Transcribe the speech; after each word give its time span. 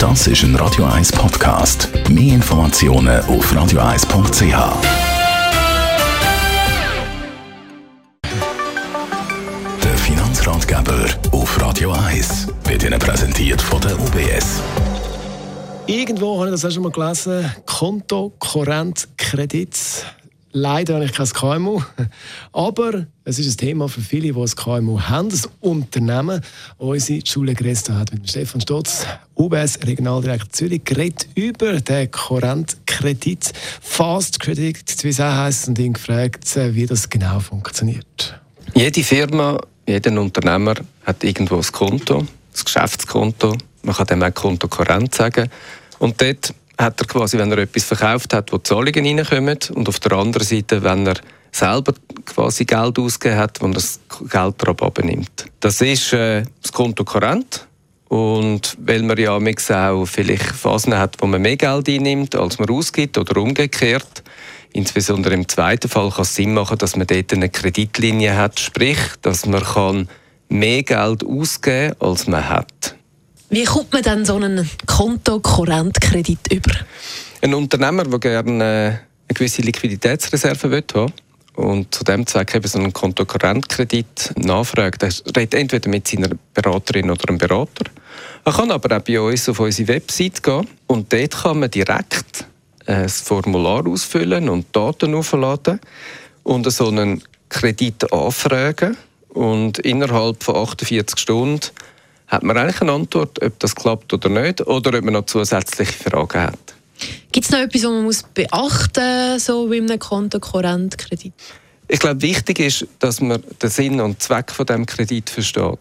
Das 0.00 0.26
ist 0.26 0.42
ein 0.44 0.56
Radio 0.56 0.86
1 0.86 1.12
Podcast. 1.12 1.90
Mehr 2.08 2.36
Informationen 2.36 3.20
auf 3.26 3.52
radio1.ch. 3.52 4.42
Der 9.84 9.98
Finanzratgeber 9.98 11.04
auf 11.32 11.60
Radio 11.60 11.92
1 11.92 12.48
wird 12.64 12.82
Ihnen 12.82 12.98
präsentiert 12.98 13.60
von 13.60 13.78
der 13.82 14.00
UBS. 14.00 14.62
Irgendwo 15.86 16.38
habe 16.38 16.46
ich 16.46 16.52
das 16.52 16.64
auch 16.64 16.70
schon 16.70 16.84
mal 16.84 16.92
gelesen. 16.92 17.54
Konto, 17.66 18.32
Korrent, 18.38 19.06
Kredit. 19.18 19.76
Leider 20.52 20.94
habe 20.94 21.04
ich 21.04 21.12
kein 21.12 21.28
KMU. 21.28 21.80
Aber 22.52 23.06
es 23.24 23.38
ist 23.38 23.54
ein 23.54 23.56
Thema 23.56 23.88
für 23.88 24.00
viele, 24.00 24.32
die 24.32 24.40
ein 24.40 24.46
KMU 24.46 25.00
haben, 25.00 25.28
ein 25.28 25.40
Unternehmen. 25.60 26.40
Unsere 26.78 27.24
Schule 27.24 27.54
Gresto 27.54 27.94
hat 27.94 28.12
mit 28.12 28.28
Stefan 28.28 28.60
Stotz, 28.60 29.06
UBS 29.36 29.78
Regionaldirektor 29.86 30.50
Zürich, 30.50 30.84
geredet 30.84 31.28
über 31.36 31.80
den 31.80 32.10
Korrentkredit, 32.10 33.52
Fast 33.80 34.40
Credit, 34.40 35.04
wie 35.04 35.08
es 35.08 35.20
auch 35.20 35.32
heisst, 35.32 35.68
und 35.68 35.78
ihn 35.78 35.92
gefragt, 35.92 36.44
wie 36.56 36.86
das 36.86 37.08
genau 37.08 37.38
funktioniert. 37.38 38.40
Jede 38.74 39.04
Firma, 39.04 39.60
jeder 39.86 40.20
Unternehmer 40.20 40.74
hat 41.04 41.22
irgendwo 41.22 41.56
ein 41.56 41.72
Konto, 41.72 42.18
ein 42.18 42.28
Geschäftskonto. 42.64 43.56
Man 43.82 43.94
kann 43.94 44.06
dem 44.08 44.22
auch 44.22 44.34
Konto 44.34 44.66
Korrent 44.68 45.14
sagen. 45.14 45.48
Und 46.00 46.20
dort 46.20 46.54
hat 46.80 47.00
er 47.00 47.06
quasi, 47.06 47.38
wenn 47.38 47.52
er 47.52 47.58
etwas 47.58 47.84
verkauft 47.84 48.32
hat, 48.34 48.52
wo 48.52 48.58
Zahlungen 48.58 49.18
reinkommen 49.18 49.58
und 49.74 49.88
auf 49.88 50.00
der 50.00 50.12
anderen 50.12 50.46
Seite, 50.46 50.82
wenn 50.82 51.06
er 51.06 51.16
selber 51.52 51.94
quasi 52.24 52.64
Geld 52.64 52.98
ausgegeben 52.98 53.38
hat, 53.38 53.60
wo 53.60 53.66
er 53.66 53.72
das 53.74 54.00
Geld 54.28 54.54
darauf 54.58 54.82
abnimmt. 54.82 55.46
Das 55.60 55.80
ist 55.80 56.12
äh, 56.12 56.44
das 56.62 56.72
Konto 56.72 57.04
Korrent. 57.04 57.66
Und 58.08 58.76
weil 58.80 59.02
man 59.02 59.16
ja 59.18 59.36
auch 59.36 60.06
vielleicht 60.06 60.42
Phasen 60.42 60.98
hat, 60.98 61.16
wo 61.20 61.26
man 61.26 61.42
mehr 61.42 61.56
Geld 61.56 61.88
einnimmt, 61.88 62.34
als 62.34 62.58
man 62.58 62.68
ausgibt 62.68 63.16
oder 63.16 63.40
umgekehrt, 63.40 64.24
insbesondere 64.72 65.34
im 65.34 65.48
zweiten 65.48 65.88
Fall 65.88 66.10
kann 66.10 66.22
es 66.22 66.34
Sinn 66.34 66.52
machen, 66.52 66.76
dass 66.78 66.96
man 66.96 67.06
dort 67.06 67.32
eine 67.32 67.48
Kreditlinie 67.48 68.36
hat, 68.36 68.58
sprich, 68.58 68.98
dass 69.22 69.46
man 69.46 69.62
kann 69.62 70.08
mehr 70.48 70.82
Geld 70.82 71.24
ausgeben 71.24 71.94
als 72.00 72.26
man 72.26 72.48
hat. 72.48 72.96
Wie 73.52 73.64
kommt 73.64 73.92
man 73.92 74.02
dann 74.02 74.24
so 74.24 74.36
einen 74.36 74.70
Konto-Korrentkredit 74.86 76.52
über? 76.52 76.70
Ein 77.42 77.54
Unternehmer, 77.54 78.04
der 78.04 78.18
gerne 78.20 78.64
äh, 78.64 78.86
eine 78.86 79.00
gewisse 79.34 79.62
Liquiditätsreserve 79.62 80.70
will 80.70 80.84
haben 80.94 81.12
und 81.56 81.92
zu 81.92 82.04
dem 82.04 82.24
Zweck 82.28 82.54
eben 82.54 82.68
so 82.68 82.78
einen 82.78 82.92
Kontokorrentkredit 82.92 84.34
nachfragt, 84.36 85.02
er 85.02 85.10
redet 85.36 85.54
entweder 85.54 85.88
mit 85.90 86.06
seiner 86.06 86.30
Beraterin 86.54 87.10
oder 87.10 87.28
einem 87.28 87.38
Berater. 87.38 87.90
Er 88.44 88.52
kann 88.52 88.70
aber 88.70 88.96
auch 88.96 89.02
bei 89.02 89.20
uns 89.20 89.48
auf 89.48 89.58
unsere 89.58 89.88
Website 89.88 90.44
gehen 90.44 90.68
und 90.86 91.12
dort 91.12 91.42
kann 91.42 91.58
man 91.58 91.72
direkt 91.72 92.44
ein 92.86 93.08
Formular 93.08 93.84
ausfüllen 93.84 94.48
und 94.48 94.66
Daten 94.70 95.12
aufladen 95.12 95.80
und 96.44 96.70
so 96.70 96.86
einen 96.86 97.20
Kredit 97.48 98.12
anfragen 98.12 98.96
und 99.30 99.80
innerhalb 99.80 100.44
von 100.44 100.54
48 100.54 101.18
Stunden 101.18 101.60
hat 102.30 102.42
man 102.44 102.56
eigentlich 102.56 102.80
eine 102.80 102.92
Antwort, 102.92 103.42
ob 103.42 103.58
das 103.58 103.74
klappt 103.74 104.12
oder 104.12 104.28
nicht, 104.28 104.66
oder 104.66 104.96
ob 104.96 105.04
man 105.04 105.14
noch 105.14 105.26
zusätzliche 105.26 106.10
Fragen 106.10 106.42
hat. 106.42 106.74
Gibt 107.32 107.46
es 107.46 107.52
noch 107.52 107.58
etwas, 107.58 107.82
was 107.82 107.90
man 107.90 108.04
muss 108.04 108.22
beachten 108.22 109.32
muss, 109.32 109.46
so 109.46 109.70
wie 109.70 109.78
einem 109.78 109.98
Kontokorrentkredit? 109.98 111.32
Ich 111.88 111.98
glaube, 111.98 112.22
wichtig 112.22 112.60
ist, 112.60 112.86
dass 113.00 113.20
man 113.20 113.42
den 113.60 113.68
Sinn 113.68 114.00
und 114.00 114.22
Zweck 114.22 114.52
von 114.52 114.64
dem 114.64 114.86
Kredit 114.86 115.28
versteht. 115.28 115.78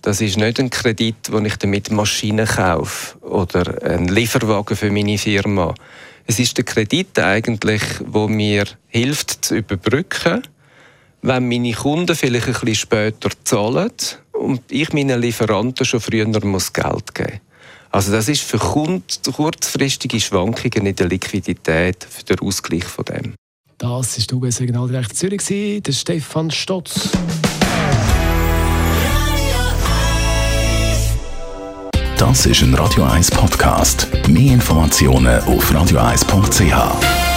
Das 0.00 0.22
ist 0.22 0.38
nicht 0.38 0.58
ein 0.58 0.70
Kredit, 0.70 1.30
wo 1.30 1.38
ich 1.40 1.56
damit 1.56 1.90
Maschinen 1.90 2.46
kaufe 2.46 3.18
oder 3.18 3.82
einen 3.82 4.08
Lieferwagen 4.08 4.74
für 4.74 4.90
meine 4.90 5.18
Firma. 5.18 5.74
Es 6.26 6.38
ist 6.38 6.56
der 6.56 6.64
Kredit 6.64 7.18
eigentlich, 7.18 7.82
wo 8.06 8.26
mir 8.26 8.64
hilft 8.88 9.44
zu 9.44 9.56
überbrücken, 9.56 10.42
wenn 11.20 11.48
meine 11.48 11.72
Kunden 11.72 12.16
vielleicht 12.16 12.46
ein 12.46 12.52
bisschen 12.54 12.74
später 12.74 13.28
zahlen 13.44 13.92
und 14.40 14.62
ich 14.70 14.92
meinen 14.92 15.20
Lieferanten 15.20 15.84
schon 15.84 16.00
früher 16.00 16.26
muss 16.44 16.72
Geld 16.72 17.14
geben 17.14 17.32
muss. 17.32 17.40
Also 17.92 18.12
das 18.12 18.28
ist 18.28 18.42
für 18.42 18.58
Kunden 18.58 19.02
kurzfristige 19.32 20.20
Schwankungen 20.20 20.86
in 20.86 20.96
der 20.96 21.08
Liquidität 21.08 22.06
für 22.08 22.24
den 22.24 22.38
Ausgleich 22.40 22.84
von 22.84 23.04
dem. 23.04 23.34
Das 23.78 24.18
ist 24.18 24.30
der 24.30 24.38
UBS 24.38 24.60
Regionaldirektor 24.60 25.14
Zürich, 25.14 25.82
der 25.82 25.92
Stefan 25.92 26.50
Stotz. 26.50 27.10
Das 32.16 32.44
ist 32.44 32.62
ein 32.62 32.74
Radio 32.74 33.04
1 33.04 33.30
Podcast. 33.30 34.06
Mehr 34.28 34.52
Informationen 34.54 35.42
auf 35.44 35.72
radio1.ch. 35.72 37.29